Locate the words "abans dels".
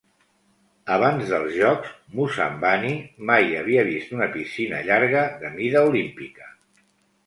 0.95-1.51